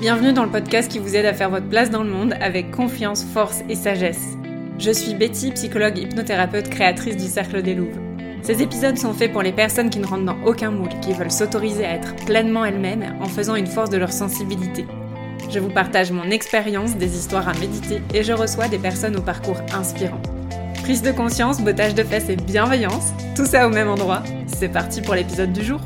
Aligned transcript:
Bienvenue 0.00 0.34
dans 0.34 0.44
le 0.44 0.50
podcast 0.50 0.92
qui 0.92 0.98
vous 0.98 1.16
aide 1.16 1.24
à 1.24 1.32
faire 1.32 1.48
votre 1.48 1.70
place 1.70 1.88
dans 1.88 2.02
le 2.02 2.10
monde 2.10 2.34
avec 2.38 2.70
confiance, 2.70 3.24
force 3.24 3.62
et 3.70 3.74
sagesse. 3.74 4.36
Je 4.78 4.90
suis 4.90 5.14
Betty, 5.14 5.52
psychologue 5.52 5.96
hypnothérapeute 5.96 6.68
créatrice 6.68 7.16
du 7.16 7.24
Cercle 7.24 7.62
des 7.62 7.74
Louves. 7.74 7.98
Ces 8.42 8.62
épisodes 8.62 8.98
sont 8.98 9.14
faits 9.14 9.32
pour 9.32 9.40
les 9.40 9.54
personnes 9.54 9.88
qui 9.88 9.98
ne 9.98 10.06
rentrent 10.06 10.26
dans 10.26 10.42
aucun 10.44 10.70
moule, 10.70 10.90
qui 11.00 11.14
veulent 11.14 11.32
s'autoriser 11.32 11.86
à 11.86 11.94
être 11.94 12.14
pleinement 12.26 12.66
elles-mêmes 12.66 13.16
en 13.22 13.26
faisant 13.26 13.54
une 13.54 13.66
force 13.66 13.88
de 13.88 13.96
leur 13.96 14.12
sensibilité. 14.12 14.84
Je 15.48 15.60
vous 15.60 15.70
partage 15.70 16.12
mon 16.12 16.30
expérience, 16.30 16.96
des 16.96 17.16
histoires 17.16 17.48
à 17.48 17.54
méditer 17.54 18.02
et 18.12 18.22
je 18.22 18.34
reçois 18.34 18.68
des 18.68 18.78
personnes 18.78 19.16
au 19.16 19.22
parcours 19.22 19.62
inspirant. 19.72 20.20
Prise 20.82 21.00
de 21.00 21.10
conscience, 21.10 21.62
bottage 21.62 21.94
de 21.94 22.04
fesses 22.04 22.28
et 22.28 22.36
bienveillance, 22.36 23.14
tout 23.34 23.46
ça 23.46 23.66
au 23.66 23.70
même 23.70 23.88
endroit. 23.88 24.22
C'est 24.46 24.68
parti 24.68 25.00
pour 25.00 25.14
l'épisode 25.14 25.54
du 25.54 25.64
jour. 25.64 25.80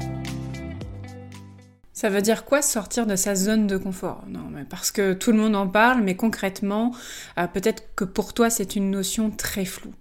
Ça 2.00 2.08
veut 2.08 2.22
dire 2.22 2.46
quoi 2.46 2.62
sortir 2.62 3.04
de 3.04 3.14
sa 3.14 3.34
zone 3.34 3.66
de 3.66 3.76
confort? 3.76 4.24
Non, 4.26 4.48
mais 4.50 4.64
parce 4.64 4.90
que 4.90 5.12
tout 5.12 5.32
le 5.32 5.36
monde 5.36 5.54
en 5.54 5.68
parle, 5.68 6.00
mais 6.02 6.16
concrètement, 6.16 6.92
euh, 7.36 7.46
peut-être 7.46 7.94
que 7.94 8.04
pour 8.04 8.32
toi 8.32 8.48
c'est 8.48 8.74
une 8.74 8.90
notion 8.90 9.30
très 9.30 9.66
floue. 9.66 9.92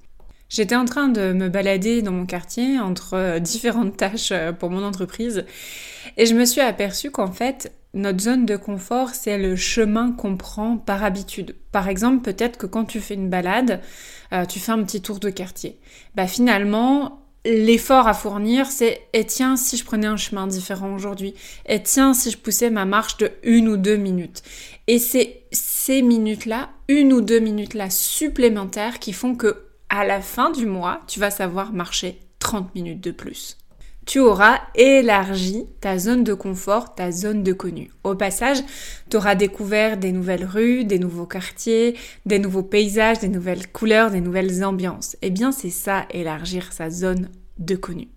J'étais 0.47 0.77
en 0.77 0.85
train 0.85 1.09
de 1.09 1.33
me 1.33 1.49
balader 1.49 2.01
dans 2.01 2.13
mon 2.13 2.25
quartier 2.25 2.79
entre 2.79 3.15
euh, 3.15 3.39
différentes 3.39 3.97
tâches 3.97 4.31
euh, 4.31 4.53
pour 4.53 4.69
mon 4.69 4.85
entreprise 4.85 5.43
et 6.15 6.25
je 6.25 6.35
me 6.35 6.45
suis 6.45 6.61
aperçue 6.61 7.11
qu'en 7.11 7.33
fait, 7.33 7.73
notre 7.93 8.21
zone 8.21 8.45
de 8.45 8.55
confort, 8.55 9.09
c'est 9.09 9.37
le 9.37 9.57
chemin 9.57 10.13
qu'on 10.13 10.37
prend 10.37 10.77
par 10.77 11.03
habitude. 11.03 11.57
Par 11.73 11.89
exemple, 11.89 12.21
peut-être 12.21 12.57
que 12.57 12.65
quand 12.65 12.85
tu 12.85 13.01
fais 13.01 13.15
une 13.15 13.29
balade, 13.29 13.81
tu 14.47 14.59
fais 14.59 14.71
un 14.71 14.83
petit 14.83 15.01
tour 15.01 15.19
de 15.19 15.31
quartier. 15.31 15.79
Bah 16.13 16.27
finalement, 16.27 17.18
l'effort 17.45 18.07
à 18.07 18.13
fournir, 18.13 18.67
c'est 18.67 19.01
et 19.13 19.25
tiens 19.25 19.55
si 19.55 19.77
je 19.77 19.85
prenais 19.85 20.07
un 20.07 20.17
chemin 20.17 20.47
différent 20.47 20.93
aujourd'hui, 20.93 21.33
et 21.65 21.81
tiens 21.81 22.13
si 22.13 22.31
je 22.31 22.37
poussais 22.37 22.69
ma 22.69 22.85
marche 22.85 23.17
de 23.17 23.31
une 23.43 23.69
ou 23.69 23.77
deux 23.77 23.97
minutes. 23.97 24.43
Et 24.87 24.99
c'est 24.99 25.43
ces 25.51 26.01
minutes-là, 26.01 26.69
une 26.87 27.13
ou 27.13 27.21
deux 27.21 27.39
minutes-là 27.39 27.89
supplémentaires 27.89 28.99
qui 28.99 29.13
font 29.13 29.35
que 29.35 29.65
à 29.89 30.05
la 30.05 30.21
fin 30.21 30.51
du 30.51 30.65
mois, 30.65 31.01
tu 31.07 31.19
vas 31.19 31.31
savoir 31.31 31.73
marcher 31.73 32.19
30 32.39 32.75
minutes 32.75 33.01
de 33.01 33.11
plus 33.11 33.57
tu 34.09 34.17
auras 34.17 34.61
élargi 34.73 35.67
ta 35.81 35.99
zone 35.99 36.23
de 36.23 36.33
confort, 36.33 36.95
ta 36.95 37.11
zone 37.11 37.43
de 37.43 37.53
connu. 37.53 37.91
Au 38.03 38.15
passage, 38.15 38.57
tu 39.07 39.17
auras 39.17 39.35
découvert 39.35 39.97
des 39.97 40.11
nouvelles 40.11 40.45
rues, 40.45 40.83
des 40.83 40.97
nouveaux 40.97 41.27
quartiers, 41.27 41.95
des 42.25 42.39
nouveaux 42.39 42.63
paysages, 42.63 43.19
des 43.19 43.27
nouvelles 43.27 43.71
couleurs, 43.71 44.09
des 44.09 44.19
nouvelles 44.19 44.63
ambiances. 44.63 45.15
Eh 45.21 45.29
bien, 45.29 45.51
c'est 45.51 45.69
ça, 45.69 46.07
élargir 46.09 46.73
sa 46.73 46.89
zone 46.89 47.29
de 47.59 47.75
connu. 47.75 48.07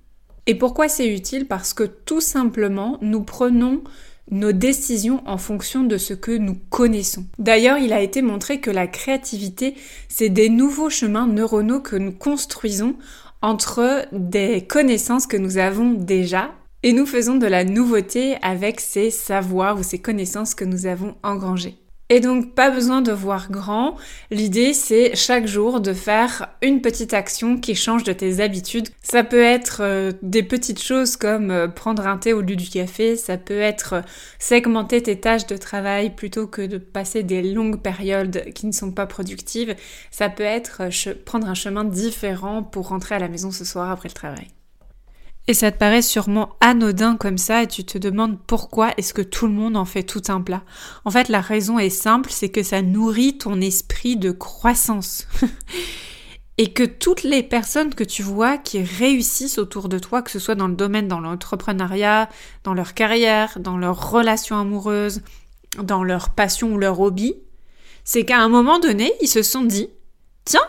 Et 0.46 0.54
pourquoi 0.54 0.88
c'est 0.88 1.14
utile? 1.14 1.46
Parce 1.46 1.74
que 1.74 1.84
tout 1.84 2.22
simplement, 2.22 2.96
nous 3.02 3.22
prenons 3.22 3.82
nos 4.30 4.52
décisions 4.52 5.22
en 5.26 5.36
fonction 5.36 5.82
de 5.82 5.98
ce 5.98 6.14
que 6.14 6.32
nous 6.32 6.56
connaissons. 6.70 7.26
D'ailleurs, 7.38 7.76
il 7.76 7.92
a 7.92 8.00
été 8.00 8.22
montré 8.22 8.60
que 8.60 8.70
la 8.70 8.86
créativité, 8.86 9.74
c'est 10.08 10.30
des 10.30 10.48
nouveaux 10.48 10.88
chemins 10.88 11.26
neuronaux 11.26 11.80
que 11.80 11.96
nous 11.96 12.12
construisons 12.12 12.96
entre 13.42 14.06
des 14.12 14.66
connaissances 14.66 15.26
que 15.26 15.36
nous 15.36 15.58
avons 15.58 15.92
déjà 15.92 16.52
et 16.82 16.92
nous 16.92 17.06
faisons 17.06 17.36
de 17.36 17.46
la 17.46 17.64
nouveauté 17.64 18.36
avec 18.42 18.80
ces 18.80 19.10
savoirs 19.10 19.78
ou 19.78 19.82
ces 19.82 20.00
connaissances 20.00 20.54
que 20.54 20.64
nous 20.64 20.86
avons 20.86 21.16
engrangées. 21.22 21.81
Et 22.12 22.20
donc 22.20 22.54
pas 22.54 22.68
besoin 22.68 23.00
de 23.00 23.10
voir 23.10 23.50
grand, 23.50 23.96
l'idée 24.30 24.74
c'est 24.74 25.16
chaque 25.16 25.46
jour 25.46 25.80
de 25.80 25.94
faire 25.94 26.50
une 26.60 26.82
petite 26.82 27.14
action 27.14 27.56
qui 27.56 27.74
change 27.74 28.04
de 28.04 28.12
tes 28.12 28.40
habitudes. 28.40 28.90
Ça 29.02 29.24
peut 29.24 29.42
être 29.42 29.78
euh, 29.80 30.12
des 30.20 30.42
petites 30.42 30.82
choses 30.82 31.16
comme 31.16 31.50
euh, 31.50 31.68
prendre 31.68 32.06
un 32.06 32.18
thé 32.18 32.34
au 32.34 32.42
lieu 32.42 32.54
du 32.54 32.68
café, 32.68 33.16
ça 33.16 33.38
peut 33.38 33.58
être 33.58 33.94
euh, 33.94 34.02
segmenter 34.38 35.02
tes 35.02 35.20
tâches 35.20 35.46
de 35.46 35.56
travail 35.56 36.14
plutôt 36.14 36.46
que 36.46 36.60
de 36.60 36.76
passer 36.76 37.22
des 37.22 37.40
longues 37.40 37.80
périodes 37.80 38.44
qui 38.54 38.66
ne 38.66 38.72
sont 38.72 38.92
pas 38.92 39.06
productives, 39.06 39.74
ça 40.10 40.28
peut 40.28 40.42
être 40.42 40.82
prendre 41.24 41.48
un 41.48 41.54
chemin 41.54 41.84
différent 41.84 42.62
pour 42.62 42.88
rentrer 42.88 43.14
à 43.14 43.20
la 43.20 43.28
maison 43.28 43.50
ce 43.50 43.64
soir 43.64 43.90
après 43.90 44.10
le 44.10 44.14
travail. 44.14 44.48
Et 45.48 45.54
ça 45.54 45.72
te 45.72 45.78
paraît 45.78 46.02
sûrement 46.02 46.56
anodin 46.60 47.16
comme 47.16 47.38
ça 47.38 47.64
et 47.64 47.66
tu 47.66 47.84
te 47.84 47.98
demandes 47.98 48.38
pourquoi 48.46 48.92
est-ce 48.96 49.12
que 49.12 49.22
tout 49.22 49.46
le 49.46 49.52
monde 49.52 49.76
en 49.76 49.84
fait 49.84 50.04
tout 50.04 50.22
un 50.28 50.40
plat. 50.40 50.62
En 51.04 51.10
fait, 51.10 51.28
la 51.28 51.40
raison 51.40 51.78
est 51.80 51.90
simple, 51.90 52.30
c'est 52.30 52.48
que 52.48 52.62
ça 52.62 52.80
nourrit 52.80 53.38
ton 53.38 53.60
esprit 53.60 54.16
de 54.16 54.30
croissance. 54.30 55.26
et 56.58 56.72
que 56.72 56.84
toutes 56.84 57.24
les 57.24 57.42
personnes 57.42 57.92
que 57.92 58.04
tu 58.04 58.22
vois 58.22 58.56
qui 58.56 58.82
réussissent 58.82 59.58
autour 59.58 59.88
de 59.88 59.98
toi, 59.98 60.22
que 60.22 60.30
ce 60.30 60.38
soit 60.38 60.54
dans 60.54 60.68
le 60.68 60.76
domaine, 60.76 61.08
dans 61.08 61.18
l'entrepreneuriat, 61.18 62.28
dans 62.62 62.74
leur 62.74 62.94
carrière, 62.94 63.58
dans 63.58 63.78
leurs 63.78 64.10
relations 64.10 64.56
amoureuses, 64.56 65.22
dans 65.82 66.04
leur 66.04 66.30
passion 66.30 66.72
ou 66.72 66.78
leur 66.78 67.00
hobby, 67.00 67.34
c'est 68.04 68.24
qu'à 68.24 68.38
un 68.38 68.48
moment 68.48 68.78
donné, 68.78 69.12
ils 69.20 69.28
se 69.28 69.42
sont 69.42 69.62
dit, 69.62 69.88
tiens, 70.44 70.60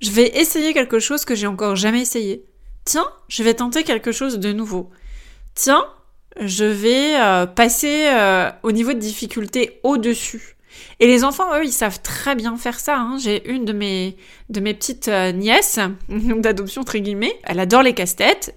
je 0.00 0.10
vais 0.10 0.38
essayer 0.38 0.72
quelque 0.72 1.00
chose 1.00 1.24
que 1.24 1.34
j'ai 1.34 1.46
encore 1.48 1.74
jamais 1.74 2.02
essayé 2.02 2.44
tiens, 2.84 3.06
je 3.28 3.42
vais 3.42 3.54
tenter 3.54 3.84
quelque 3.84 4.12
chose 4.12 4.38
de 4.38 4.52
nouveau. 4.52 4.90
Tiens, 5.54 5.84
je 6.40 6.64
vais 6.64 7.16
euh, 7.16 7.46
passer 7.46 8.06
euh, 8.08 8.50
au 8.62 8.72
niveau 8.72 8.92
de 8.92 8.98
difficulté 8.98 9.80
au-dessus. 9.82 10.56
Et 10.98 11.06
les 11.06 11.22
enfants, 11.22 11.54
eux, 11.56 11.64
ils 11.64 11.72
savent 11.72 12.02
très 12.02 12.34
bien 12.34 12.56
faire 12.56 12.80
ça. 12.80 12.98
Hein. 12.98 13.16
J'ai 13.18 13.48
une 13.48 13.64
de 13.64 13.72
mes, 13.72 14.16
de 14.48 14.60
mes 14.60 14.74
petites 14.74 15.08
euh, 15.08 15.32
nièces, 15.32 15.78
d'adoption 16.08 16.82
très 16.82 17.00
guillemets, 17.00 17.38
elle 17.44 17.60
adore 17.60 17.82
les 17.82 17.94
casse-têtes. 17.94 18.54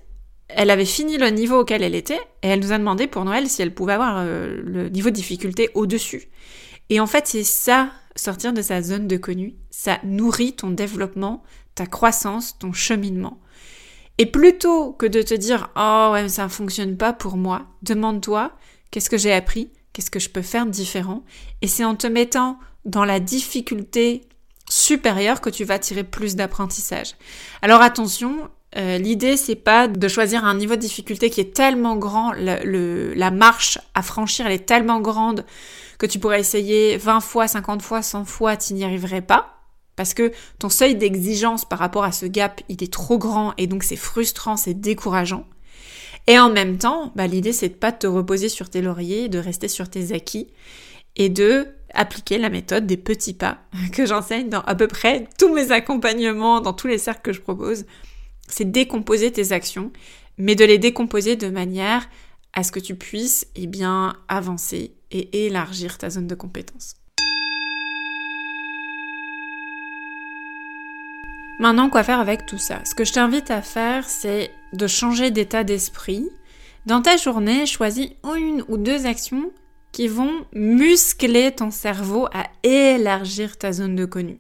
Elle 0.49 0.69
avait 0.69 0.85
fini 0.85 1.17
le 1.17 1.27
niveau 1.27 1.59
auquel 1.59 1.83
elle 1.83 1.93
était 1.93 2.21
et 2.41 2.47
elle 2.47 2.61
nous 2.61 2.71
a 2.71 2.77
demandé 2.77 3.05
pour 3.07 3.25
Noël 3.25 3.49
si 3.49 3.61
elle 3.61 3.73
pouvait 3.73 3.93
avoir 3.93 4.23
le 4.23 4.87
niveau 4.87 5.09
de 5.09 5.16
difficulté 5.16 5.69
au-dessus. 5.73 6.29
Et 6.89 7.01
en 7.01 7.05
fait, 7.05 7.27
c'est 7.27 7.43
ça, 7.43 7.89
sortir 8.16 8.53
de 8.53 8.61
sa 8.61 8.81
zone 8.81 9.07
de 9.07 9.17
connu, 9.17 9.55
ça 9.69 9.99
nourrit 10.05 10.53
ton 10.53 10.69
développement, 10.69 11.43
ta 11.75 11.85
croissance, 11.85 12.57
ton 12.57 12.71
cheminement. 12.71 13.41
Et 14.17 14.25
plutôt 14.25 14.94
que 14.94 15.05
de 15.05 15.22
te 15.22 15.33
dire 15.33 15.69
oh 15.75 16.09
ouais 16.13 16.28
ça 16.29 16.44
ne 16.44 16.50
fonctionne 16.50 16.97
pas 16.97 17.13
pour 17.13 17.38
moi, 17.38 17.67
demande-toi 17.83 18.51
qu'est-ce 18.91 19.09
que 19.09 19.17
j'ai 19.17 19.33
appris, 19.33 19.72
qu'est-ce 19.94 20.11
que 20.11 20.19
je 20.19 20.29
peux 20.29 20.41
faire 20.41 20.66
de 20.66 20.72
différent. 20.72 21.23
Et 21.61 21.67
c'est 21.67 21.85
en 21.85 21.95
te 21.95 22.07
mettant 22.07 22.59
dans 22.85 23.05
la 23.05 23.19
difficulté 23.19 24.22
supérieure 24.69 25.41
que 25.41 25.50
tu 25.50 25.63
vas 25.63 25.79
tirer 25.79 26.03
plus 26.03 26.35
d'apprentissage. 26.35 27.16
Alors 27.61 27.81
attention, 27.81 28.50
euh, 28.75 28.97
l'idée 28.97 29.38
c'est 29.38 29.55
pas 29.55 29.88
de 29.88 30.07
choisir 30.07 30.45
un 30.45 30.55
niveau 30.55 30.75
de 30.75 30.81
difficulté 30.81 31.29
qui 31.29 31.41
est 31.41 31.53
tellement 31.55 31.95
grand, 31.95 32.34
la 32.34 33.31
marche 33.31 33.79
à 33.94 34.01
franchir 34.01 34.45
elle 34.45 34.53
est 34.53 34.66
tellement 34.66 34.99
grande 34.99 35.45
que 35.97 36.05
tu 36.05 36.19
pourrais 36.19 36.39
essayer 36.39 36.97
20 36.97 37.22
fois, 37.22 37.47
50 37.47 37.81
fois, 37.81 38.01
100 38.01 38.25
fois, 38.25 38.57
tu 38.57 38.73
n'y 38.73 38.84
arriverais 38.84 39.22
pas. 39.22 39.56
Parce 39.97 40.13
que 40.13 40.31
ton 40.59 40.69
seuil 40.69 40.96
d'exigence 40.96 41.66
par 41.66 41.80
rapport 41.80 42.06
à 42.06 42.13
ce 42.13 42.25
gap, 42.25 42.62
il 42.69 42.81
est 42.81 42.94
trop 42.94 43.18
grand 43.18 43.53
et 43.58 43.68
donc 43.68 43.84
c'est 43.84 43.97
frustrant, 43.97 44.56
c'est 44.56 44.75
décourageant. 44.75 45.46
Et 46.28 46.40
en 46.40 46.50
même 46.50 46.78
temps, 46.78 47.12
bah, 47.16 47.28
l'idée 47.28 47.52
c'est 47.52 47.69
de 47.69 47.74
pas 47.74 47.91
te 47.91 48.08
reposer 48.08 48.47
sur 48.47 48.69
tes 48.69 48.81
lauriers, 48.81 49.28
de 49.28 49.40
rester 49.40 49.68
sur 49.68 49.90
tes 49.90 50.13
acquis 50.13 50.47
et 51.16 51.30
de 51.30 51.68
appliquer 51.94 52.38
la 52.38 52.50
méthode 52.50 52.85
des 52.85 52.96
petits 52.96 53.34
pas 53.34 53.58
que 53.91 54.06
j'enseigne 54.06 54.50
dans 54.50 54.62
à 54.62 54.75
peu 54.75 54.88
près 54.88 55.28
tous 55.40 55.53
mes 55.53 55.72
accompagnements, 55.72 56.62
dans 56.62 56.74
tous 56.74 56.88
les 56.88 57.00
cercles 57.00 57.24
que 57.24 57.34
je 57.34 57.41
propose. 57.41 57.85
C'est 58.47 58.72
décomposer 58.72 59.31
tes 59.31 59.52
actions, 59.52 59.91
mais 60.38 60.56
de 60.56 60.64
les 60.64 60.78
décomposer 60.78 61.35
de 61.35 61.50
manière 61.50 62.08
à 62.53 62.62
ce 62.64 62.72
que 62.72 62.79
tu 62.79 62.96
puisses 62.96 63.47
eh 63.56 63.66
bien 63.66 64.16
avancer 64.28 64.94
et 65.09 65.47
élargir 65.47 65.97
ta 65.97 66.12
zone 66.12 66.28
de 66.28 66.35
compétence. 66.35 66.96
Maintenant, 71.59 71.90
quoi 71.90 72.03
faire 72.03 72.19
avec 72.19 72.45
tout 72.45 72.59
ça 72.59 72.81
Ce 72.85 72.94
que 72.94 73.03
je 73.03 73.13
t'invite 73.13 73.50
à 73.50 73.63
faire, 73.63 74.07
c'est 74.07 74.51
de 74.73 74.85
changer 74.85 75.31
d'état 75.31 75.63
d'esprit. 75.63 76.29
Dans 76.85 77.01
ta 77.01 77.18
journée, 77.18 77.66
choisis 77.66 78.09
une 78.23 78.63
ou 78.68 78.78
deux 78.78 79.07
actions 79.07 79.51
qui 79.91 80.07
vont 80.07 80.46
muscler 80.53 81.52
ton 81.52 81.72
cerveau 81.72 82.28
à 82.31 82.46
élargir 82.61 83.58
ta 83.58 83.73
zone 83.73 83.96
de 83.96 84.05
connu. 84.05 84.40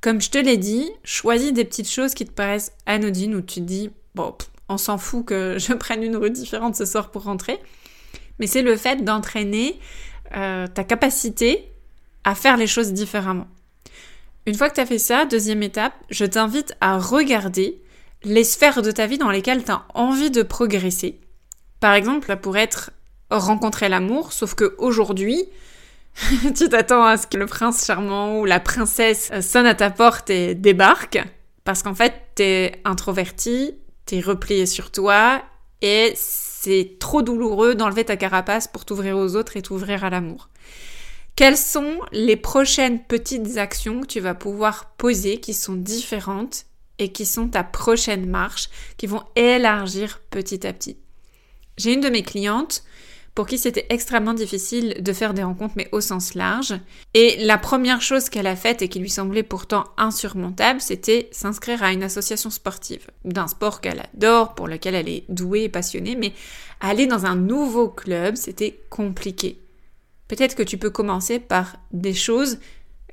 Comme 0.00 0.20
je 0.20 0.30
te 0.30 0.38
l'ai 0.38 0.56
dit, 0.56 0.88
choisis 1.02 1.52
des 1.52 1.64
petites 1.64 1.90
choses 1.90 2.14
qui 2.14 2.24
te 2.24 2.30
paraissent 2.30 2.72
anodines 2.86 3.34
où 3.34 3.40
tu 3.40 3.60
te 3.60 3.66
dis, 3.66 3.90
bon, 4.14 4.32
on 4.68 4.78
s'en 4.78 4.98
fout 4.98 5.24
que 5.24 5.56
je 5.60 5.72
prenne 5.72 6.04
une 6.04 6.16
rue 6.16 6.30
différente 6.30 6.76
ce 6.76 6.84
soir 6.84 7.10
pour 7.10 7.24
rentrer. 7.24 7.58
Mais 8.38 8.46
c'est 8.46 8.62
le 8.62 8.76
fait 8.76 9.04
d'entraîner 9.04 9.80
euh, 10.36 10.68
ta 10.68 10.84
capacité 10.84 11.68
à 12.22 12.36
faire 12.36 12.56
les 12.56 12.68
choses 12.68 12.92
différemment. 12.92 13.48
Une 14.46 14.54
fois 14.54 14.68
que 14.68 14.74
tu 14.74 14.80
as 14.80 14.86
fait 14.86 14.98
ça, 14.98 15.24
deuxième 15.24 15.62
étape, 15.62 15.94
je 16.10 16.24
t'invite 16.24 16.74
à 16.80 16.98
regarder 16.98 17.80
les 18.24 18.44
sphères 18.44 18.82
de 18.82 18.90
ta 18.90 19.06
vie 19.06 19.18
dans 19.18 19.30
lesquelles 19.30 19.64
tu 19.64 19.70
as 19.70 19.84
envie 19.94 20.30
de 20.30 20.42
progresser. 20.42 21.20
Par 21.78 21.94
exemple, 21.94 22.26
ça 22.26 22.36
pourrait 22.36 22.62
être 22.62 22.90
rencontrer 23.30 23.88
l'amour, 23.88 24.32
sauf 24.32 24.54
que 24.54 24.74
aujourd'hui, 24.78 25.44
tu 26.56 26.68
t'attends 26.68 27.04
à 27.04 27.16
ce 27.16 27.26
que 27.26 27.36
le 27.36 27.46
prince 27.46 27.86
charmant 27.86 28.40
ou 28.40 28.44
la 28.44 28.60
princesse 28.60 29.30
sonne 29.40 29.66
à 29.66 29.74
ta 29.74 29.90
porte 29.90 30.28
et 30.30 30.54
débarque, 30.54 31.22
parce 31.64 31.82
qu'en 31.82 31.94
fait, 31.94 32.14
t'es 32.34 32.80
introverti, 32.84 33.76
t'es 34.06 34.20
replié 34.20 34.66
sur 34.66 34.90
toi, 34.90 35.42
et 35.82 36.12
c'est 36.16 36.96
trop 36.98 37.22
douloureux 37.22 37.74
d'enlever 37.74 38.04
ta 38.04 38.16
carapace 38.16 38.68
pour 38.68 38.84
t'ouvrir 38.84 39.16
aux 39.16 39.36
autres 39.36 39.56
et 39.56 39.62
t'ouvrir 39.62 40.04
à 40.04 40.10
l'amour. 40.10 40.48
Quelles 41.34 41.56
sont 41.56 41.98
les 42.12 42.36
prochaines 42.36 43.02
petites 43.02 43.56
actions 43.56 44.02
que 44.02 44.06
tu 44.06 44.20
vas 44.20 44.34
pouvoir 44.34 44.92
poser 44.98 45.38
qui 45.40 45.54
sont 45.54 45.74
différentes 45.74 46.66
et 46.98 47.10
qui 47.10 47.24
sont 47.24 47.48
ta 47.48 47.64
prochaine 47.64 48.28
marche, 48.28 48.68
qui 48.98 49.06
vont 49.06 49.22
élargir 49.34 50.20
petit 50.30 50.66
à 50.66 50.74
petit? 50.74 50.98
J'ai 51.78 51.94
une 51.94 52.02
de 52.02 52.10
mes 52.10 52.22
clientes 52.22 52.84
pour 53.34 53.46
qui 53.46 53.56
c'était 53.56 53.86
extrêmement 53.88 54.34
difficile 54.34 54.96
de 55.00 55.12
faire 55.14 55.32
des 55.32 55.42
rencontres, 55.42 55.72
mais 55.78 55.88
au 55.92 56.02
sens 56.02 56.34
large. 56.34 56.74
Et 57.14 57.42
la 57.42 57.56
première 57.56 58.02
chose 58.02 58.28
qu'elle 58.28 58.46
a 58.46 58.56
faite 58.56 58.82
et 58.82 58.88
qui 58.88 58.98
lui 58.98 59.08
semblait 59.08 59.42
pourtant 59.42 59.84
insurmontable, 59.96 60.82
c'était 60.82 61.30
s'inscrire 61.32 61.82
à 61.82 61.92
une 61.92 62.02
association 62.02 62.50
sportive, 62.50 63.06
d'un 63.24 63.48
sport 63.48 63.80
qu'elle 63.80 64.02
adore, 64.14 64.54
pour 64.54 64.68
lequel 64.68 64.94
elle 64.94 65.08
est 65.08 65.24
douée 65.30 65.62
et 65.62 65.68
passionnée, 65.70 66.14
mais 66.14 66.34
aller 66.80 67.06
dans 67.06 67.24
un 67.24 67.36
nouveau 67.36 67.88
club, 67.88 68.36
c'était 68.36 68.82
compliqué. 68.90 69.61
Peut-être 70.32 70.54
que 70.54 70.62
tu 70.62 70.78
peux 70.78 70.88
commencer 70.88 71.38
par 71.38 71.76
des 71.92 72.14
choses 72.14 72.58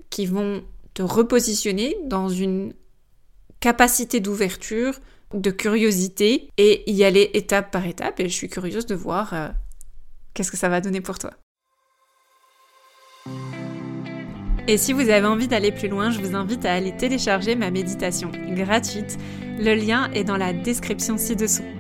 qui 0.09 0.25
vont 0.25 0.63
te 0.93 1.01
repositionner 1.01 1.97
dans 2.05 2.29
une 2.29 2.73
capacité 3.59 4.21
d'ouverture, 4.21 4.97
de 5.33 5.51
curiosité 5.51 6.49
et 6.57 6.89
y 6.89 7.03
aller 7.03 7.29
étape 7.33 7.71
par 7.71 7.85
étape. 7.85 8.21
Et 8.21 8.29
je 8.29 8.33
suis 8.33 8.47
curieuse 8.47 8.85
de 8.85 8.95
voir 8.95 9.33
euh, 9.33 9.49
qu'est-ce 10.33 10.49
que 10.49 10.55
ça 10.55 10.69
va 10.69 10.79
donner 10.79 11.01
pour 11.01 11.19
toi. 11.19 11.31
Et 14.69 14.77
si 14.77 14.93
vous 14.93 15.09
avez 15.09 15.27
envie 15.27 15.49
d'aller 15.49 15.73
plus 15.73 15.89
loin, 15.89 16.11
je 16.11 16.21
vous 16.21 16.37
invite 16.37 16.63
à 16.63 16.73
aller 16.73 16.95
télécharger 16.95 17.55
ma 17.55 17.69
méditation 17.69 18.31
gratuite. 18.51 19.17
Le 19.57 19.75
lien 19.75 20.09
est 20.13 20.23
dans 20.23 20.37
la 20.37 20.53
description 20.53 21.17
ci-dessous. 21.17 21.78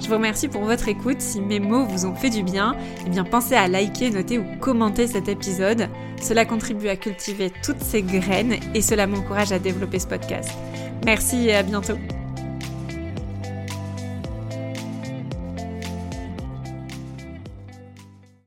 Je 0.00 0.08
vous 0.08 0.14
remercie 0.14 0.48
pour 0.48 0.64
votre 0.64 0.88
écoute. 0.88 1.20
Si 1.20 1.40
mes 1.40 1.60
mots 1.60 1.84
vous 1.84 2.06
ont 2.06 2.14
fait 2.14 2.30
du 2.30 2.42
bien, 2.42 2.74
eh 3.06 3.10
bien 3.10 3.24
pensez 3.24 3.54
à 3.54 3.68
liker, 3.68 4.10
noter 4.10 4.38
ou 4.38 4.44
commenter 4.58 5.06
cet 5.06 5.28
épisode. 5.28 5.88
Cela 6.20 6.44
contribue 6.44 6.88
à 6.88 6.96
cultiver 6.96 7.52
toutes 7.62 7.82
ces 7.82 8.02
graines 8.02 8.56
et 8.74 8.80
cela 8.80 9.06
m'encourage 9.06 9.52
à 9.52 9.58
développer 9.58 9.98
ce 9.98 10.06
podcast. 10.06 10.50
Merci 11.04 11.48
et 11.48 11.54
à 11.54 11.62
bientôt. 11.62 11.96